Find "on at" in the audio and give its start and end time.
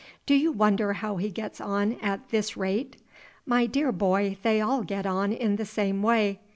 1.61-2.29